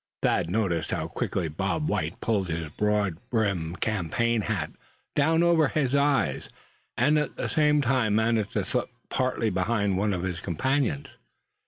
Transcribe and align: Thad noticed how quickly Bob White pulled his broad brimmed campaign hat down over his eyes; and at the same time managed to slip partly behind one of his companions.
Thad 0.23 0.49
noticed 0.49 0.89
how 0.89 1.05
quickly 1.07 1.47
Bob 1.47 1.87
White 1.87 2.19
pulled 2.21 2.47
his 2.47 2.69
broad 2.71 3.19
brimmed 3.29 3.81
campaign 3.81 4.41
hat 4.41 4.71
down 5.15 5.43
over 5.43 5.67
his 5.67 5.93
eyes; 5.93 6.49
and 6.97 7.19
at 7.19 7.35
the 7.35 7.47
same 7.47 7.83
time 7.83 8.15
managed 8.15 8.53
to 8.53 8.65
slip 8.65 8.89
partly 9.09 9.51
behind 9.51 9.99
one 9.99 10.11
of 10.11 10.23
his 10.23 10.39
companions. 10.39 11.05